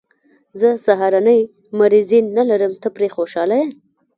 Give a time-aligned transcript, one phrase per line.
[0.59, 1.39] زه سهارنۍ
[1.79, 3.67] مریضي نه لرم، ته پرې خوشحاله یې.